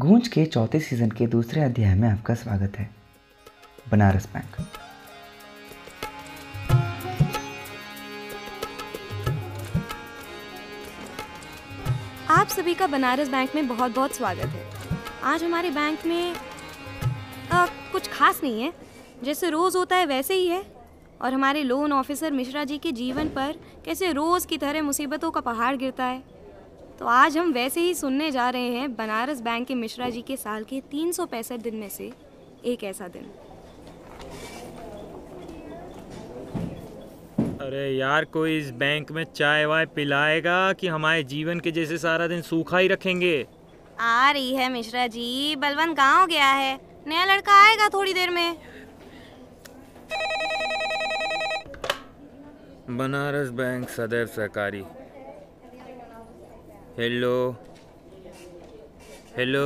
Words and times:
गूंज 0.00 0.28
के 0.28 0.46
चौथे 0.46 0.80
सीज़न 0.80 1.10
के 1.10 1.26
दूसरे 1.26 1.62
अध्याय 1.62 1.94
में 1.94 2.08
आपका 2.08 2.34
स्वागत 2.34 2.72
है। 2.78 2.90
बनारस 3.90 4.26
बैंक। 4.26 4.56
आप 12.30 12.48
सभी 12.48 12.74
का 12.74 12.86
बनारस 12.86 13.28
बैंक 13.28 13.54
में 13.54 13.68
बहुत 13.68 13.94
बहुत 13.94 14.14
स्वागत 14.14 14.46
है। 14.46 14.66
आज 15.24 15.44
हमारे 15.44 15.70
बैंक 15.70 16.06
में 16.06 16.34
आ, 17.52 17.66
कुछ 17.66 18.08
खास 18.08 18.40
नहीं 18.42 18.62
है। 18.62 18.72
जैसे 19.24 19.50
रोज़ 19.50 19.76
होता 19.76 19.96
है 19.96 20.06
वैसे 20.06 20.34
ही 20.34 20.46
है। 20.46 20.64
और 21.22 21.34
हमारे 21.34 21.62
लोन 21.62 21.92
ऑफिसर 21.92 22.32
मिश्रा 22.32 22.64
जी 22.64 22.78
के 22.78 22.92
जीवन 22.92 23.28
पर 23.28 23.56
कैसे 23.84 24.12
रोज़ 24.12 24.46
की 24.46 24.58
तरह 24.58 24.82
मुसीबतों 24.82 25.30
का 25.30 25.40
पहाड़ 25.40 25.76
गिरता 25.76 26.04
है। 26.04 26.39
तो 27.00 27.06
आज 27.06 27.36
हम 27.38 27.52
वैसे 27.52 27.80
ही 27.80 27.94
सुनने 27.94 28.30
जा 28.30 28.48
रहे 28.50 28.70
हैं 28.70 28.94
बनारस 28.96 29.40
बैंक 29.40 29.66
के 29.68 29.74
मिश्रा 29.74 30.08
जी 30.10 30.22
के 30.22 30.36
साल 30.36 30.64
के 30.64 30.80
तीन 30.80 31.12
सौ 31.12 31.24
पैंसठ 31.26 31.60
दिन 31.60 31.76
में 31.76 31.88
से 31.88 32.10
एक 32.64 32.84
ऐसा 32.84 33.08
दिन। 33.08 33.30
अरे 37.60 37.88
यार 37.90 38.24
कोई 38.24 38.58
इस 38.58 38.70
बैंक 38.82 39.12
में 39.12 39.24
चाय 39.24 39.64
वाय 39.66 39.86
पिलाएगा 39.86 40.72
कि 40.72 40.88
हमारे 40.88 41.22
जीवन 41.24 41.60
के 41.60 41.70
जैसे 41.70 41.98
सारा 41.98 42.26
दिन 42.26 42.42
सूखा 42.42 42.78
ही 42.78 42.88
रखेंगे? 42.88 43.46
आ 44.00 44.30
रही 44.30 44.54
है 44.54 44.68
मिश्रा 44.72 45.06
जी 45.06 45.56
बलवंत 45.56 45.96
गाँव 45.96 46.26
गया 46.26 46.52
है। 46.52 46.78
नया 47.06 47.24
लड़का 47.24 47.60
आएगा 47.64 47.88
थोड़ी 47.88 48.12
देर 48.12 48.30
में। 48.30 48.56
बनारस 52.90 53.48
बैंक 53.48 53.88
सदैव 53.88 54.26
सहकारी। 54.26 54.84
हेलो 56.98 57.34
हेलो 59.36 59.64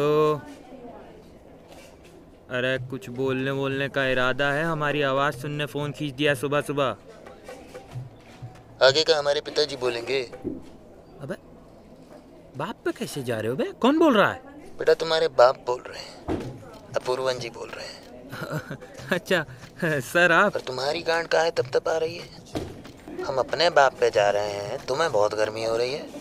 अरे 2.56 2.76
कुछ 2.90 3.08
बोलने 3.18 3.52
बोलने 3.52 3.88
का 3.96 4.04
इरादा 4.08 4.50
है 4.52 4.64
हमारी 4.64 5.02
आवाज़ 5.10 5.36
सुनने 5.42 5.66
फ़ोन 5.66 5.92
खींच 5.98 6.12
दिया 6.14 6.34
सुबह 6.42 6.60
सुबह। 6.60 6.96
आगे 8.86 9.02
का 9.08 9.18
हमारे 9.18 9.40
पिताजी 9.40 9.76
बोलेंगे। 9.76 10.20
अबे 11.22 11.36
बाप 12.58 12.74
पे 12.84 12.92
कैसे 12.98 13.22
जा 13.22 13.38
रहे 13.40 13.50
हो 13.50 13.56
बे? 13.56 13.70
कौन 13.82 13.98
बोल 13.98 14.16
रहा 14.16 14.30
है? 14.32 14.40
बेटा 14.78 14.94
तुम्हारे 15.04 15.28
बाप 15.38 15.64
बोल 15.66 15.82
रहे 15.88 16.02
हैं। 16.02 16.92
अपूर्वन 16.96 17.38
जी 17.38 17.50
बोल 17.50 17.68
रहे 17.68 17.86
हैं। 17.86 18.02
अच्छा 19.12 19.44
सर 20.12 20.32
आप? 20.32 20.52
पर 20.54 20.60
तुम्हारी 20.60 21.02
गांड 21.02 21.28
का 21.28 21.42
है? 21.42 21.50
तब 21.50 21.70
तब 21.74 21.88
आ 21.88 21.96
रही 21.96 22.16
है। 22.16 23.22
हम 23.24 23.38
अपने 23.38 23.70
बाप 23.70 23.94
पे 24.00 24.10
जा 24.10 24.30
रहे 24.30 24.52
हैं। 24.52 24.84
तुम्हें 24.86 25.12
बहुत 25.12 25.34
गर्मी 25.34 25.64
हो 25.64 25.76
रही 25.76 25.92
है। 25.92 26.13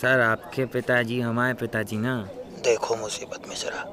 सर 0.00 0.20
आपके 0.20 0.64
पिताजी 0.72 1.20
हमारे 1.20 1.54
पिताजी 1.54 1.96
ना? 1.96 2.14
देखो 2.64 2.96
मुसीबत 2.96 3.40
में 3.40 3.48
मिश्रा 3.48 3.84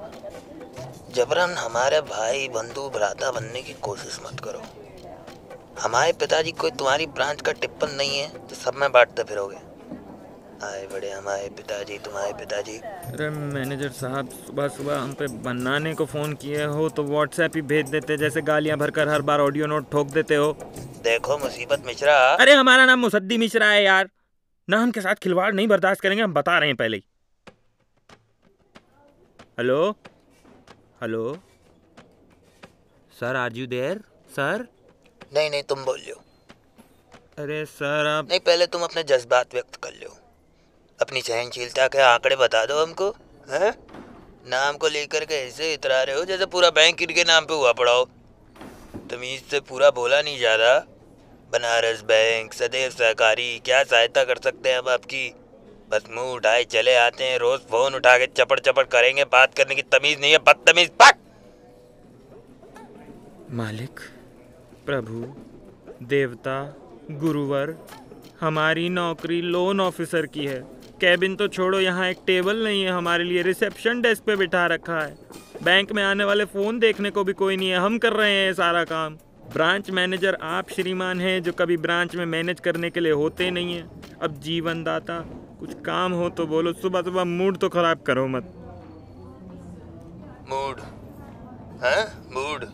जबरन 1.15 1.53
हमारे 1.57 2.01
भाई 2.09 2.47
बंधु 2.55 2.81
भ्राता 2.89 3.31
बनने 3.31 3.61
की 3.61 3.73
कोशिश 3.81 4.19
मत 4.25 4.39
करो। 4.39 4.61
हमारे 5.81 6.11
पिताजी 6.19 6.51
कोई 6.53 6.71
तुम्हारी 6.71 7.05
ब्रांच 7.15 7.41
का 7.41 7.51
टिप्पण 7.53 7.95
नहीं 7.97 8.19
है 8.19 8.27
तो 8.39 8.55
सब 8.55 8.75
में 8.75 8.91
बांटते 8.91 9.23
फिरोगे। 9.23 9.57
आए 10.63 10.85
बड़े 10.93 11.11
हमारे 11.11 11.49
पिताजी 11.57 11.97
तुम्हारे 12.05 12.33
पिताजी। 12.39 12.77
अरे 12.77 13.29
मैनेजर 13.29 13.89
साहब 13.95 14.29
सुबह 14.45 14.67
सुबह 14.77 14.97
हम 14.97 15.13
पे 15.13 15.27
बनाने 15.43 15.93
को 15.93 16.05
फ़ोन 16.05 16.33
किए 16.43 16.65
हो 16.65 16.89
तो 16.89 17.03
व्हाट्सएप 17.05 17.55
ही 17.55 17.61
भेज 17.71 17.89
देते 17.89 18.17
जैसे 18.17 18.41
गालियाँ 18.43 18.77
भरकर 18.77 19.09
हर 19.09 19.21
बार 19.21 19.39
ऑडियो 19.41 19.67
नोट 19.67 19.91
ठोक 19.91 20.11
देते 20.11 20.35
हो। 20.35 20.51
देखो 21.03 21.37
मुसीबत 21.37 21.83
मिश्रा। 21.85 22.17
अरे 22.35 22.53
हमारा 22.53 22.85
नाम 22.85 22.99
मुसद्दी 22.99 23.37
मिश्रा 23.37 23.67
है 23.67 23.83
यार। 23.83 24.09
नाम 24.67 24.91
के 24.91 25.01
साथ 25.01 25.15
खिलवाड़ 25.23 25.53
नहीं 25.53 25.67
बर्दाश्त 25.67 26.01
करेंगे 26.01 26.21
हम 26.23 26.33
बता 26.33 26.57
रहे 26.59 26.69
हैं 26.69 26.75
पहले 26.75 26.97
ही। 26.97 27.03
Hello? 29.57 29.89
Hello? 31.01 31.37
Sir 33.11 33.35
are 33.35 33.53
you 33.53 33.67
there? 33.67 33.99
Sir? 34.35 34.65
नहीं 35.33 35.49
नहीं 35.49 35.63
तुम 35.63 35.83
बोल 35.85 35.99
लो 36.07 36.15
अरे 37.39 37.63
सर 37.67 38.07
आप 38.07 38.29
नहीं 38.29 38.39
पहले 38.39 38.67
तुम 38.67 38.83
अपने 38.83 39.03
जज्बात 39.03 39.53
व्यक्त 39.53 39.75
कर 39.83 39.93
लो। 39.93 40.17
अपनी 40.99 41.21
सहनशीलता 41.21 41.87
के 41.87 42.01
आंकड़े 42.01 42.35
बता 42.35 42.65
दो 42.65 42.81
हमको 42.83 43.09
हैं? 43.49 43.71
नाम 44.49 44.77
को 44.77 44.87
लेकर 44.87 45.25
के 45.25 45.35
ऐसे 45.45 45.73
इतरा 45.73 46.01
रहे 46.03 46.15
हो 46.15 46.25
जैसे 46.25 46.45
पूरा 46.47 46.69
बैंक 46.71 47.01
इनके 47.01 47.23
नाम 47.23 47.45
पे 47.45 47.53
हुआ 47.53 47.71
पड़ा 47.73 47.91
हो। 47.91 48.03
तमीज 49.11 49.43
से 49.51 49.59
पूरा 49.69 49.89
बोला 49.91 50.21
नहीं 50.21 50.37
ज़्यादा 50.37 50.73
बनारस 51.55 52.01
बैंक, 52.03 52.53
सदैव 52.53 52.89
सहकारी। 52.89 53.49
क्या 53.65 53.83
सहायता 53.83 54.23
कर 54.23 54.39
सकते 54.43 54.69
हैं 54.69 54.77
हम 54.77 54.89
आपकी? 54.89 55.27
बस 55.91 56.03
मुँह 56.11 56.31
उठाए 56.31 56.63
चले 56.63 56.95
आते 56.95 57.23
हैं, 57.23 57.37
रोज 57.39 57.59
फ़ोन 57.61 57.93
उठा 57.95 58.17
के 58.17 58.25
चपड़ 58.27 58.59
चपड़ 58.59 58.83
करेंगे, 58.85 59.23
बात 59.25 59.53
करने 59.53 59.75
की 59.75 59.81
तमीज 59.81 60.19
नहीं 60.21 60.31
है, 60.31 60.37
बदतमीज 60.37 60.89
पक 61.01 61.17
मालिक, 63.51 63.99
प्रभु, 64.85 65.21
देवता, 66.05 66.57
गुरुवर, 67.11 67.75
हमारी 68.41 68.87
नौकरी 68.89 69.41
लोन 69.41 69.81
ऑफिसर 69.81 70.25
की 70.25 70.45
है। 70.45 70.59
कैबिन 71.01 71.35
तो 71.35 71.47
छोड़ो, 71.47 71.79
यहाँ 71.79 72.09
एक 72.09 72.17
टेबल 72.27 72.63
नहीं 72.63 72.83
है, 72.83 72.91
हमारे 72.91 73.23
लिए 73.23 73.41
रिसेप्शन 73.41 74.01
डेस्क 74.01 74.23
पे 74.23 74.35
बिठा 74.35 74.65
रखा 74.65 74.99
है। 74.99 75.15
बैंक 75.63 75.91
में 75.91 76.03
आने 76.03 76.23
वाले 76.23 76.45
फ़ोन 76.45 76.79
देखने 76.79 77.09
को 77.09 77.23
भी 77.23 77.33
कोई 77.33 77.57
नहीं 77.57 77.69
है, 77.69 77.77
हम 77.77 77.97
कर 77.97 78.13
रहे 78.13 78.33
हैं 78.33 78.53
सारा 78.53 78.83
काम। 78.83 79.17
ब्रांच 79.53 79.89
मैनेजर 79.89 80.37
आप 80.41 80.69
श्रीमान 80.69 81.21
हैं 81.21 81.43
जो 81.43 81.51
कभी 81.51 81.77
ब्रांच 81.77 82.15
में 82.15 82.25
मैनेज 82.25 82.59
करने 82.59 82.89
के 82.89 82.99
लिए 82.99 83.11
होते 83.11 83.51
नहीं 83.51 83.75
हैं। 83.75 84.17
अब 84.21 84.39
जीवन 84.39 84.83
दाता 84.83 85.19
कुछ 85.59 85.73
काम 85.73 86.13
हो 86.13 86.29
तो 86.29 86.47
बोलो 86.47 86.73
सुबह 86.73 87.01
सुबह 87.01 87.23
मूड 87.23 87.57
तो 87.57 87.69
खराब 87.69 88.01
करो 88.01 88.27
मत। 88.27 88.51
मूड? 90.49 90.79
हैं? 91.83 92.01
मूड? 92.29 92.65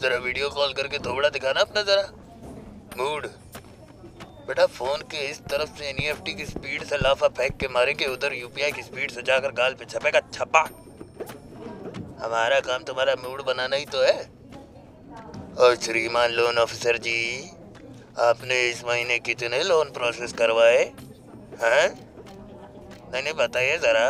जरा 0.00 0.16
वीडियो 0.16 0.50
कॉल 0.50 0.72
करके 0.72 0.98
थोड़ा 0.98 1.28
दिखाना 1.28 1.60
अपना 1.60 1.82
जरा। 1.82 2.02
मूड? 2.98 3.26
बेटा, 4.48 4.66
फ़ोन 4.66 5.00
के 5.00 5.30
इस 5.30 5.40
तरफ़ 5.40 5.78
से 5.78 5.84
एनईएफटी 5.84 6.34
की 6.34 6.44
स्पीड 6.44 6.82
से 6.82 6.96
लाफा 6.96 7.28
फेंक 7.28 7.56
के 7.56 7.68
मारेंगे, 7.68 8.06
उधर 8.06 8.34
यूपीआई 8.34 8.72
की 8.72 8.82
स्पीड 8.82 9.10
से 9.10 9.22
जाकर 9.22 9.52
गाल 9.52 9.74
पे 9.74 9.84
छपेगा, 9.84 10.20
छपा। 10.32 10.60
हमारा 12.24 12.60
काम 12.60 12.82
तुम्हारा 12.82 13.14
मूड 13.14 13.44
बनाना 13.44 13.76
ही 13.76 13.84
तो 13.84 14.02
है। 14.02 14.39
और 15.58 15.74
श्रीमान 15.76 16.30
लोन 16.30 16.58
ऑफिसर 16.58 16.96
जी 16.98 17.50
आपने 18.18 18.60
इस 18.68 18.84
महीने 18.84 19.18
कितने 19.18 19.62
लोन 19.64 19.90
प्रोसेस 19.90 20.32
करवाए? 20.32 20.82
हैं? 21.62 21.88
नहीं 23.12 23.22
नहीं 23.22 23.32
बताइए 23.34 23.76
ज़रा। 23.78 24.06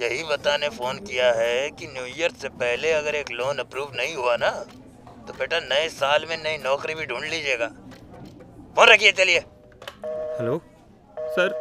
यही 0.00 0.22
बताने 0.24 0.68
फ़ोन 0.68 0.98
किया 0.98 1.32
है 1.32 1.70
कि 1.70 1.86
न्यू 1.86 2.04
ईयर 2.06 2.30
से 2.32 2.48
पहले 2.48 2.92
अगर 2.92 3.14
एक 3.14 3.30
लोन 3.32 3.58
अप्रूव 3.58 3.94
नहीं 3.96 4.14
हुआ 4.14 4.36
ना 4.36 4.50
तो 5.28 5.32
बेटा 5.32 5.60
नए 5.60 5.88
साल 5.88 6.26
में 6.28 6.36
नई 6.36 6.58
नौकरी 6.58 6.94
भी 6.94 7.06
ढूंढ 7.06 7.24
लीजिएगा। 7.24 7.68
फ़ोन 8.76 8.88
रखिए 8.88 9.12
चलिए। 9.12 9.38
हेलो? 10.38 10.58
सर? 11.16 11.52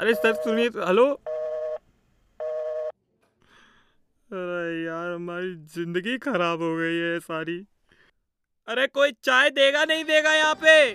अरे 0.00 0.14
सर 0.14 0.34
सुनिए 0.34 0.68
तो, 0.70 0.86
हेलो? 0.86 1.06
अरे 4.30 4.84
यार 4.84 5.12
हमारी 5.14 5.54
ज़िंदगी 5.74 6.16
खराब 6.18 6.62
हो 6.62 6.76
गई 6.76 6.98
है 6.98 7.18
सारी। 7.20 7.66
अरे 8.70 8.86
कोई 8.86 9.12
चाय 9.12 9.50
देगा 9.50 9.84
नहीं 9.84 10.04
देगा 10.04 10.34
यहाँ 10.34 10.54
पे? 10.54 10.92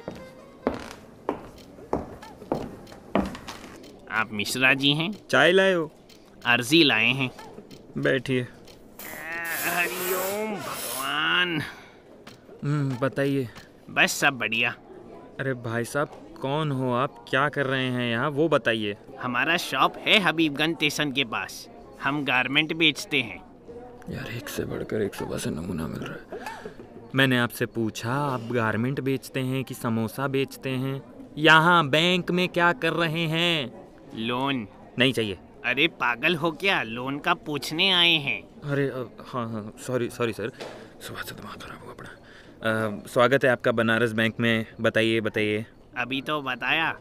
आप 4.11 4.29
मिश्रा 4.31 4.73
जी 4.73 4.91
हैं? 4.93 5.27
चाय 5.29 5.51
लाए 5.51 5.73
हो? 5.73 5.91
अर्जी 6.45 6.83
लाए 6.83 7.05
हैं। 7.05 7.31
बैठिए। 7.97 8.47
हरिओम 9.65 10.55
भगवान। 10.55 11.61
हम्म, 12.63 12.97
बताइए। 12.97 13.49
बस 13.89 14.11
सब 14.11 14.33
बढ़िया। 14.33 14.69
अरे 15.39 15.53
भाई 15.53 15.83
साहब 15.83 16.37
कौन 16.41 16.71
हो 16.71 16.93
आप? 16.93 17.25
क्या 17.29 17.49
कर 17.49 17.65
रहे 17.65 17.89
हैं 17.89 18.11
यहाँ? 18.11 18.29
वो 18.29 18.47
बताइए। 18.47 18.97
हमारा 19.21 19.57
शॉप 19.57 19.97
है 19.97 20.19
हबीबगंज 20.19 20.75
स्टेशन 20.75 21.11
के 21.11 21.23
पास। 21.23 21.69
हम 22.03 22.25
गारमेंट 22.25 22.73
बेचते 22.73 23.21
हैं। 23.21 23.45
यार 24.09 24.31
एक 24.31 24.49
से 24.49 24.65
बढ़कर 24.65 25.01
एक 25.01 25.15
सुबह 25.15 25.37
से 25.37 25.49
नमूना 25.49 25.87
मिल 25.87 25.99
रहा 25.99 26.35
है। 26.35 26.74
मैंने 27.15 27.37
आपसे 27.37 27.65
पूछा 27.65 28.13
आप 28.13 28.41
गारमेंट 28.51 28.99
बेचते 28.99 29.39
हैं 29.39 29.63
कि 29.63 29.73
समोसा 29.73 30.27
बेचते 30.27 30.69
हैं? 30.69 31.01
यहाँ 31.37 31.89
बैंक 31.89 32.31
में 32.31 32.49
क्या 32.49 32.73
कर 32.73 32.93
रहे 32.93 33.21
हैं? 33.21 33.71
लोन। 34.15 34.67
नहीं 34.99 35.13
चाहिए। 35.13 35.37
अरे 35.65 35.87
पागल 35.87 36.35
हो 36.35 36.51
क्या? 36.51 36.83
लोन 36.83 37.19
का 37.19 37.33
पूछने 37.33 37.91
आए 37.91 38.11
हैं। 38.11 38.41
अरे 38.41 38.87
अ, 38.87 39.07
हाँ 39.27 39.49
हाँ 39.49 39.73
सॉरी 39.87 40.09
सॉरी 40.09 40.33
सर 40.33 40.51
सुबह 41.01 41.21
से 41.21 41.35
दिमाग 41.35 41.57
खराब 41.57 41.85
हुआ 41.85 41.93
पड़ा। 41.93 42.09
अ, 42.09 43.07
स्वागत 43.07 43.45
है 43.45 43.49
आपका 43.49 43.71
बनारस 43.71 44.11
बैंक 44.11 44.35
में। 44.39 44.65
बताइए 44.81 45.21
बताइए। 45.21 45.65
अभी 45.97 46.21
तो 46.21 46.41
बताया 46.41 46.99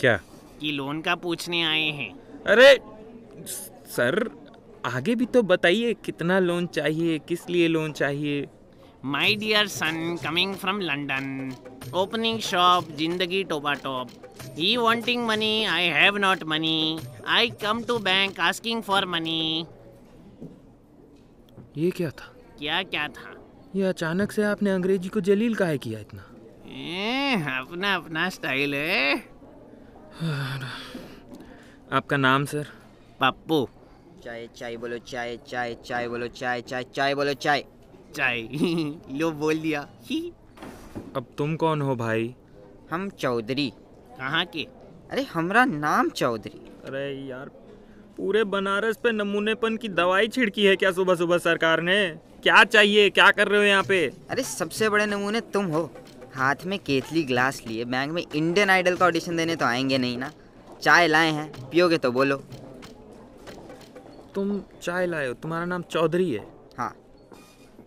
क्या? 0.00 0.16
कि 0.60 0.72
लोन 0.72 1.00
का 1.00 1.14
पूछने 1.14 1.62
आए 1.62 1.90
हैं। 1.90 2.10
अरे 2.46 2.80
सर 3.88 4.30
आगे 4.84 5.14
भी 5.14 5.26
तो 5.26 5.42
बताइए 5.42 5.94
कितना 5.94 6.38
लोन 6.38 6.66
चाहिए 6.66 7.18
किस 7.18 7.50
लिए 7.50 7.68
लोन 7.68 7.92
चाहिए? 7.92 8.46
My 9.06 9.34
dear 9.36 9.66
son 9.68 10.16
coming 10.22 10.54
from 10.56 10.80
London 10.80 11.52
opening 11.94 12.38
shop 12.42 12.88
ज़िंदगी 12.98 13.42
टोपा 13.50 13.72
top. 13.82 14.08
He 14.56 14.76
wanting 14.76 15.26
money 15.26 15.64
I 15.64 15.84
have 15.96 16.16
not 16.16 16.42
money 16.52 16.98
I 17.34 17.50
come 17.62 17.82
to 17.88 17.98
bank 17.98 18.40
asking 18.40 18.82
for 18.82 19.06
money 19.06 19.66
ये 21.76 21.90
क्या 21.90 22.10
था? 22.10 22.32
क्या 22.58 22.82
क्या 22.82 23.06
था? 23.08 23.34
ये 23.76 23.82
अचानक 23.84 24.32
से 24.32 24.42
आपने 24.44 24.70
अंग्रेज़ी 24.70 25.08
को 25.08 25.20
जलील 25.20 25.54
काहे 25.54 25.78
किया 25.78 26.00
इतना? 26.00 26.22
ए, 26.66 27.34
अपना 27.58 27.94
अपना 27.94 28.28
स्टाइल 28.30 28.74
है। 28.74 29.14
आपका 31.92 32.16
नाम 32.16 32.44
सर? 32.44 32.66
पप्पू। 33.20 33.66
चाय 34.24 34.48
चाय 34.56 34.76
बोलो 34.76 34.98
चाय 34.98 35.36
चाय 35.48 35.74
चाय 35.86 36.08
बोलो 36.08 36.28
चाय 36.28 36.60
चाय 36.62 36.84
चाय 36.94 37.14
बोलो 37.14 37.34
चाय। 37.46 37.64
चाय। 38.16 38.42
लो 39.10 39.30
बोल 39.30 39.58
दिया। 39.58 39.88
ही। 40.02 40.32
अब 41.16 41.26
तुम 41.38 41.56
कौन 41.56 41.82
हो 41.82 41.96
भाई? 41.96 42.34
हम 42.90 43.10
चौधरी। 43.10 43.72
कहाँ 44.18 44.44
के? 44.44 44.66
अरे 45.10 45.22
हमरा 45.22 45.64
नाम 45.64 46.08
चौधरी। 46.08 46.66
अरे 46.84 47.28
यार 47.28 47.50
पूरे 48.16 48.44
बनारस 48.44 48.96
पे 48.96 49.12
नमूनेपन 49.12 49.76
की 49.76 49.88
दवाई 49.88 50.28
छिड़की 50.28 50.64
है 50.64 50.76
क्या 50.76 50.92
सुबह 50.92 51.14
सुबह 51.14 51.38
सरकार 51.38 51.80
ने? 51.80 52.18
क्या 52.42 52.64
चाहिए? 52.64 53.10
क्या 53.10 53.30
कर 53.30 53.48
रहे 53.48 53.58
हो 53.58 53.66
यहाँ 53.66 53.82
पे? 53.82 54.12
अरे 54.30 54.42
सबसे 54.42 54.88
बड़े 54.88 55.06
नमूने 55.06 55.40
तुम 55.40 55.66
हो। 55.66 55.90
हाथ 56.34 56.56
में 56.66 56.78
केतली 56.78 57.22
ग्लास 57.22 57.62
लिए 57.66 57.84
बैंक 57.84 58.12
में 58.12 58.24
इंडियन 58.34 58.70
आइडल 58.70 58.96
का 58.96 59.06
ऑडिशन 59.06 59.36
देने 59.36 59.56
तो 59.56 59.64
आएँगे 59.64 59.98
नहीं 59.98 60.18
ना? 60.18 60.32
चाय 60.82 61.06
लाए 61.06 61.30
हैं 61.30 61.70
पियोगे 61.70 61.98
तो 61.98 62.12
बोलो। 62.12 62.36
तुम 64.34 64.62
चाय 64.82 65.06
लाए 65.06 65.28
हो? 65.28 65.34
तुम्हारा 65.34 65.64
नाम 65.64 65.82
चौधरी 65.82 66.30
है 66.30 66.38
हाँ? 66.38 66.55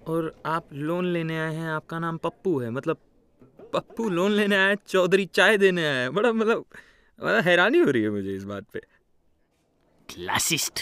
और 0.10 0.34
आप 0.46 0.74
लोन 0.74 1.06
लेने 1.06 1.40
आए 1.40 1.56
हैं 1.56 1.70
आपका 1.70 2.00
नाम 2.00 2.18
पप्पू 2.18 2.60
है 2.60 2.70
मतलब 2.70 2.98
पप्पू 3.74 4.10
लोन 4.10 4.32
लेने 4.32 4.56
आया 4.56 4.68
है 4.68 4.76
चौधरी 4.88 5.26
चाय 5.26 5.58
देने 5.58 5.86
आया 5.88 6.00
है। 6.02 6.10
बड़ा 6.10 6.32
मतलब 6.34 6.66
बड़ा 7.20 7.42
हैरानी 7.42 7.80
हो 7.80 7.92
रही 7.92 8.02
है 8.04 8.10
मुझे 8.10 8.36
इस 8.36 8.44
बात 8.44 8.66
पे। 8.74 8.80
क्लासिस्ट। 10.10 10.80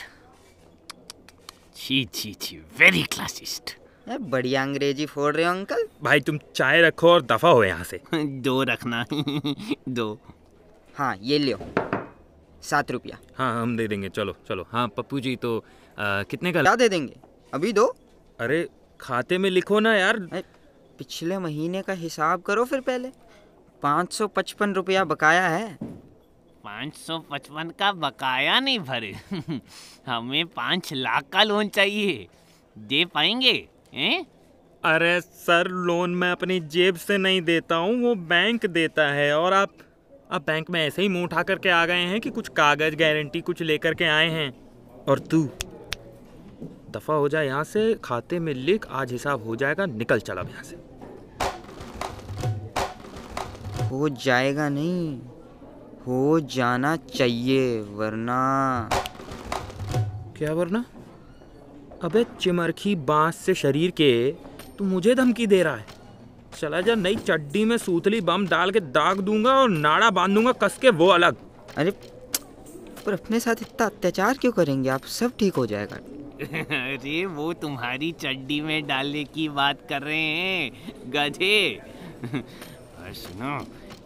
छी 1.76 2.04
छी 2.14 2.34
छी 2.34 2.58
वेरी 2.80 3.04
क्लासिस्ट। 3.04 3.76
बढ़िया 4.22 4.62
अंग्रेज़ी 4.64 5.06
फोड़ 5.06 5.36
रहे 5.36 5.46
हो 5.46 5.52
अंकल। 5.52 5.88
भाई 6.04 6.20
तुम 6.20 6.38
चाय 6.56 6.82
रखो 6.82 7.10
और 7.10 7.22
दफ़ा 7.22 7.50
हो 7.50 7.64
यहाँ 7.64 7.84
से। 7.84 8.02
दो 8.48 8.64
रखना 8.64 9.06
दो। 9.90 10.08
हाँ 10.96 11.16
ये 11.22 11.38
लियो 11.38 11.60
सात 12.64 12.92
रुपया। 12.92 13.18
हाँ 13.36 13.62
हम 13.62 13.76
दे 13.78 13.88
देंगे 13.88 14.10
चलो 14.10 14.36
चलो। 14.48 14.68
हाँ 14.70 14.88
पप्पू 14.88 15.20
जी 15.20 15.36
तो 15.36 15.58
आ, 16.00 16.24
कितने 16.24 16.52
का 16.54 16.62
क्या 16.62 16.76
दे 16.76 16.90
देंगे? 16.90 17.16
अभी 17.54 17.74
दो। 17.74 17.86
अरे 18.40 18.68
खाते 19.02 19.38
में 19.38 19.50
लिखो 19.50 19.80
ना 19.80 19.96
यार। 19.96 20.18
पिछले 21.00 21.38
महीने 21.40 21.82
का 21.82 21.94
हिसाब 21.94 22.42
करो 22.42 22.66
फिर 22.66 22.80
पहले। 22.82 23.10
पाँच 23.84 24.14
सौ 24.14 24.28
पचपन 24.28 24.74
रुपया 24.74 25.04
बकाया 25.04 25.48
है। 25.48 25.78
पाँच 26.64 26.96
सौ 26.96 27.20
पचपन 27.20 27.70
का 27.80 27.92
बकाया 27.92 28.60
नहीं 28.60 28.80
भरे। 28.80 29.14
हमें 30.08 30.46
पाँच 30.46 30.94
लाख 30.94 31.24
का 31.34 31.44
लोन 31.44 31.68
चाहिए। 31.68 32.28
दे 32.78 33.06
पाएँगे? 33.06 33.68
हैं? 33.94 34.26
अरे 34.84 35.22
सर 35.22 35.68
लोन 35.68 36.16
मैं 36.16 36.32
अपनी 36.32 36.60
जेब 36.60 36.96
से 36.96 37.18
नहीं 37.18 37.42
देता 37.42 37.76
हूँ 37.76 38.02
वो 38.02 38.16
बैंक 38.16 38.66
देता 38.66 39.08
है। 39.08 39.38
और 39.38 39.54
आप 39.54 39.74
आप 40.32 40.46
बैंक 40.48 40.70
में 40.70 40.88
ऐसे 40.88 41.02
ही 41.02 41.08
मुँह 41.08 41.24
उठा 41.24 41.44
करके 41.44 41.70
आ 41.70 41.86
गए 41.86 42.02
हैं 42.02 42.22
कि 42.22 42.30
कुछ 42.30 42.48
कागज़ 42.48 42.96
गारंटी 42.96 43.42
कुछ 43.42 43.62
लेकर 43.62 43.94
के 43.94 44.06
आए 44.06 44.30
हैं। 44.30 44.50
और 45.10 45.20
तू? 45.20 45.50
दफ़ा 46.98 47.16
हो 47.16 47.30
जाए 47.30 47.46
यहाँ 47.46 47.64
से 47.64 47.94
खाते 48.04 48.40
में 48.40 48.54
लिख 48.54 48.88
आज 48.92 49.12
हिसाब 49.12 49.44
हो 49.48 49.56
जाएगा 49.56 49.86
निकल 49.86 50.20
चला 50.20 50.42
अब 50.42 50.50
यहाँ 50.50 50.64
से। 50.64 50.76
हो 53.88 54.10
जाएगा 54.10 54.70
नहीं 54.70 55.20
हो 56.08 56.40
जाना 56.40 56.96
चाहिए 56.96 57.80
वरना। 57.82 58.38
क्या 60.38 60.54
वरना? 60.54 60.84
अबे 62.04 62.26
चिमरखी 62.42 62.96
बाँस 62.96 63.36
से 63.36 63.54
शरीर 63.54 63.92
के 63.92 64.12
तू 64.78 64.86
मुझे 64.86 65.16
धमकी 65.16 65.48
दे 65.48 65.62
रहा 65.64 65.76
है। 65.76 65.86
चला 66.60 66.82
जा 66.82 66.96
नई 66.96 67.16
चड्डी 67.16 67.66
में 67.66 67.78
सूतली 67.78 68.22
बम 68.22 68.48
डाल 68.48 68.72
के 68.72 68.80
दाग 68.80 69.20
दूँगा 69.20 69.54
और 69.54 69.70
नाड़ा 69.70 70.10
बांधूँगा 70.10 70.52
कस 70.64 70.78
के 70.82 70.90
वो 70.90 71.08
अलग। 71.08 71.36
अरे 71.78 71.92
पर 73.06 73.14
अपने 73.14 73.40
साथ 73.40 73.56
इतना 73.62 73.86
अत्याचार 73.86 74.38
क्यों 74.38 74.52
करेंगे? 74.52 74.90
आप 74.90 75.02
सब 75.02 75.32
ठीक 75.40 75.56
हो 75.56 75.66
जाएगा। 75.66 75.98
अरे, 76.42 77.26
वो 77.26 77.54
तुम्हारी 77.54 78.12
चड्डी 78.12 78.62
में 78.62 78.88
डालने 78.88 79.24
की 79.24 79.50
बात 79.50 79.80
कर 79.90 80.02
रहे 80.02 80.18
हैं, 80.18 80.72
गधे। 81.08 81.82
और 82.34 83.14
सुनो 83.14 83.60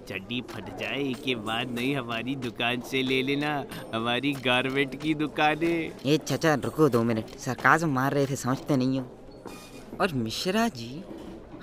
चड्डी 0.10 0.42
फट 0.42 0.80
जाए 0.80 1.14
के 1.14 1.36
बाद 1.36 1.72
नहीं, 1.72 1.96
हमारी 1.96 2.36
दुकान 2.36 2.82
से 2.82 3.02
ले 3.02 3.22
लेना, 3.22 3.66
हमारी 3.96 4.34
गारमेंट 4.34 5.02
की 5.02 5.14
दुकान। 5.14 5.64
है 5.64 5.88
ये 6.06 6.18
चाचा, 6.18 6.54
रुको 6.56 6.90
दो 6.90 7.04
मिनट 7.04 7.38
सरकाज 7.38 7.84
मार 7.84 8.14
रहे 8.14 8.26
थे, 8.26 8.36
समझते 8.36 8.78
नहीं 8.78 9.00
हो। 9.00 9.06
और 10.02 10.14
मिश्रा 10.14 10.68
जी, 10.68 11.04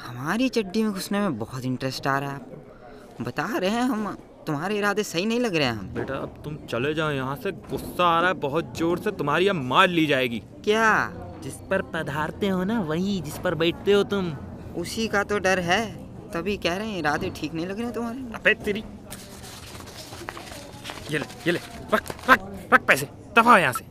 हमारी 0.00 0.48
चड्डी 0.48 0.82
में 0.82 0.92
घुसने 0.92 1.20
में 1.20 1.38
बहुत 1.38 1.64
इंटरेस्ट 1.64 2.06
आ 2.06 2.18
रहा 2.18 2.30
है 2.30 2.36
आपको 2.36 3.24
बता 3.24 3.58
रहे 3.58 3.70
हैं 3.70 3.82
हम 3.82 4.16
तुम्हारे 4.48 4.76
इरादे 4.78 5.02
सही 5.04 5.24
नहीं 5.26 5.40
लग 5.40 5.56
रहे 5.56 5.66
हैं। 5.66 5.74
हम 5.74 5.88
बेटा 5.94 6.14
अब 6.16 6.40
तुम 6.44 6.56
चले 6.70 6.92
जाओ 6.94 7.10
यहाँ 7.12 7.36
से। 7.36 7.50
गुस्सा 7.70 8.04
आ 8.06 8.20
रहा 8.20 8.28
है 8.28 8.34
बहुत 8.40 8.76
ज़ोर 8.78 8.98
से। 8.98 9.10
तुम्हारी 9.14 9.48
अब 9.48 9.56
मार 9.64 9.88
ली 9.88 10.06
जाएगी। 10.06 10.42
क्या? 10.64 10.90
जिस 11.42 11.54
पर 11.70 11.82
पधारते 11.94 12.48
हो 12.48 12.62
ना 12.64 12.80
वही 12.82 13.20
जिस 13.22 13.36
पर 13.38 13.54
बैठते 13.54 13.92
हो 13.92 14.02
तुम। 14.12 14.30
उसी 14.76 15.06
का 15.08 15.22
तो 15.24 15.38
डर 15.38 15.58
है। 15.60 15.82
तभी 16.30 16.56
कह 16.56 16.76
रहे 16.76 16.88
हैं 16.88 16.98
इरादे 16.98 17.30
ठीक 17.36 17.54
नहीं 17.54 17.66
लग 17.66 17.80
रहे 17.80 17.90
तुम्हारे। 17.92 18.18
अबे 18.36 18.54
तेरी 18.64 18.82
ये 21.10 21.18
ले 21.18 21.26
ये 21.46 21.52
ले 21.52 21.58
रख 21.94 22.10
रख 22.30 22.40
रख 22.72 22.86
पैसे। 22.86 23.06
दफ़ा 23.36 23.58
यहाँ 23.58 23.72
से। 23.72 23.84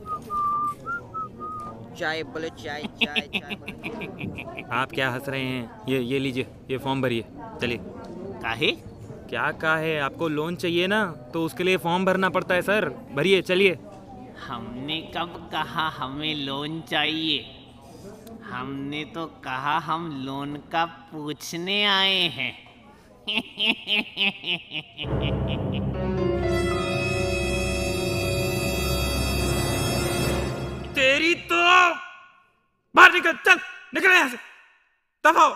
चाय 1.98 2.22
बोले 2.24 2.48
चाय 2.58 2.82
चाय 3.02 3.20
चाय 3.34 4.64
आप 4.72 4.92
क्या 4.92 5.10
हंस 5.10 5.28
रहे 5.28 5.42
हैं? 5.42 5.70
ये 5.88 6.00
ये 6.02 6.18
लीजिए 6.18 6.46
ये 6.70 6.78
फॉर्म 6.78 7.02
भरिए। 7.02 7.24
चलिए। 7.60 7.78
काहे? 8.42 8.70
क्या 9.28 9.50
कहा 9.52 9.76
है? 9.76 9.98
आपको 10.00 10.28
लोन 10.28 10.54
चाहिए 10.56 10.86
ना 10.86 11.04
तो 11.32 11.44
उसके 11.44 11.64
लिए 11.64 11.76
फॉर्म 11.76 12.04
भरना 12.04 12.28
पड़ता 12.30 12.54
है 12.54 12.62
सर 12.62 12.88
भरिए 13.14 13.40
चलिए. 13.42 13.78
हमने 14.46 15.00
कब 15.16 15.34
कहा 15.52 15.88
हमें 15.96 16.34
लोन 16.36 16.80
चाहिए? 16.90 17.44
हमने 18.44 19.04
तो 19.14 19.26
कहा 19.44 19.76
हम 19.78 20.08
लोन 20.24 20.56
का 20.72 20.84
पूछने 20.84 21.84
आए 21.86 22.22
हैं. 22.36 22.52
तेरी 30.94 31.34
तो 31.50 31.62
बाहर 32.94 33.12
निकल 33.12 33.32
चल 33.46 33.58
निकल 33.94 34.10
यहाँ 34.10 34.28
से. 34.28 34.36
दफ़ा 35.24 35.46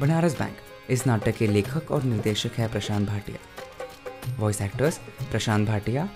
बनारस 0.00 0.38
बैंक 0.38 0.56
इस 0.90 1.06
नाटक 1.06 1.36
के 1.36 1.46
लेखक 1.46 1.90
और 1.90 2.02
निर्देशक 2.02 2.52
है 2.58 2.68
प्रशांत 2.68 3.08
भाटिया। 3.08 4.36
वॉइस 4.38 4.60
एक्टर्स 4.62 4.98
प्रशांत 5.30 5.66
भाटिया, 5.68 6.08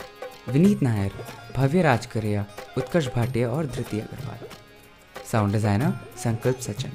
विनीत 0.49 0.83
नायर, 0.83 1.13
भव्य 1.57 1.83
राजकरिया, 1.83 2.45
उत्कर्ष 2.79 3.09
भाटिया 3.15 3.49
और 3.49 3.67
Dhriti 3.67 4.01
Agarwal. 4.01 4.47
Sound 5.31 5.53
designer 5.53 5.93
Sankalp 6.23 6.61
Sachin. 6.61 6.93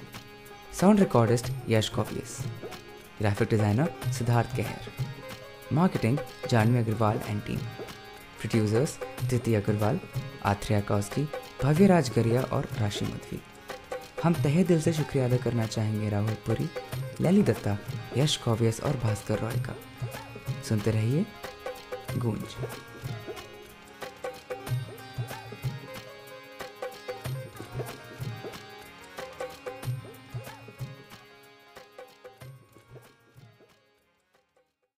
Sound 0.79 0.99
recordist 0.99 1.51
Yash 1.69 1.89
copious 1.89 2.37
graphic 3.19 3.49
designer 3.49 3.93
Siddharth 4.17 4.55
Kehar. 4.55 5.73
Marketing 5.73 6.17
Janvi 6.49 6.79
Agarwal 6.79 7.19
and 7.27 7.41
team 7.41 7.57
producers 8.39 8.97
Dhriti 9.29 9.55
Agarwal 9.55 9.99
Athriya 10.45 10.81
Kauski, 10.81 11.27
Bhavya 11.63 11.87
Rajgaria 11.87 12.41
और 12.43 12.67
राशि 12.79 13.05
मधवी। 13.05 13.41
हम 14.23 14.33
तहे 14.33 14.63
दिल 14.63 14.81
से 14.81 14.93
शुक्रिया 14.93 15.25
अदा 15.25 15.37
करना 15.37 15.65
चाहेंगे 15.65 16.09
राहुल 16.09 16.33
पुरी 16.45 16.69
लैली 17.21 17.43
दत्ता, 17.43 17.77
यश 18.17 18.37
कॉवियस 18.37 18.79
और 18.81 18.97
भास्कर 18.97 19.39
रॉय 19.39 19.53
का। 19.53 19.75
सुनते 20.69 20.91
रहिए 20.91 21.25
गूंज। 22.17 22.55